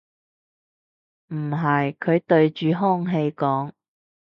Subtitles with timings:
[1.27, 3.71] 唔係，佢對住空氣講